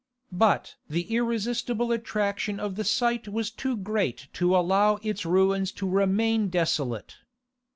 But 0.31 0.77
the 0.89 1.03
irresistible 1.13 1.91
attraction 1.91 2.59
of 2.59 2.73
the 2.75 2.83
site 2.83 3.27
was 3.27 3.51
too 3.51 3.77
great 3.77 4.29
to 4.33 4.55
allow 4.55 4.95
its 5.03 5.27
ruins 5.27 5.71
to 5.73 5.87
remain 5.87 6.47
desolate. 6.49 7.17